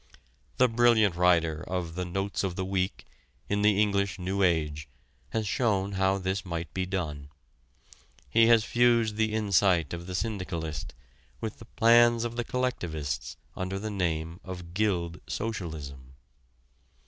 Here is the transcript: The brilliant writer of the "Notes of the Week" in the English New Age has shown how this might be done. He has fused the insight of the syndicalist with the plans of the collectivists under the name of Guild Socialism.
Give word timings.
The 0.57 0.67
brilliant 0.67 1.13
writer 1.15 1.61
of 1.67 1.93
the 1.93 2.05
"Notes 2.05 2.43
of 2.43 2.55
the 2.55 2.65
Week" 2.65 3.05
in 3.47 3.61
the 3.61 3.79
English 3.79 4.17
New 4.17 4.41
Age 4.41 4.89
has 5.29 5.45
shown 5.47 5.91
how 5.91 6.17
this 6.17 6.43
might 6.43 6.73
be 6.73 6.87
done. 6.87 7.29
He 8.27 8.47
has 8.47 8.63
fused 8.63 9.15
the 9.15 9.31
insight 9.31 9.93
of 9.93 10.07
the 10.07 10.15
syndicalist 10.15 10.95
with 11.39 11.59
the 11.59 11.65
plans 11.65 12.23
of 12.23 12.35
the 12.35 12.43
collectivists 12.43 13.37
under 13.55 13.77
the 13.77 13.91
name 13.91 14.39
of 14.43 14.73
Guild 14.73 15.21
Socialism. 15.27 16.15